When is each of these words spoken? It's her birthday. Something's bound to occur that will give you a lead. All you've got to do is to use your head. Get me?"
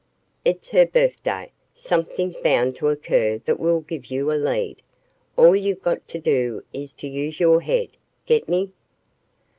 It's 0.43 0.71
her 0.71 0.87
birthday. 0.87 1.51
Something's 1.75 2.35
bound 2.35 2.75
to 2.77 2.87
occur 2.87 3.37
that 3.45 3.59
will 3.59 3.81
give 3.81 4.07
you 4.07 4.31
a 4.31 4.33
lead. 4.33 4.81
All 5.37 5.55
you've 5.55 5.83
got 5.83 6.07
to 6.07 6.19
do 6.19 6.63
is 6.73 6.91
to 6.93 7.07
use 7.07 7.39
your 7.39 7.61
head. 7.61 7.89
Get 8.25 8.49
me?" 8.49 8.71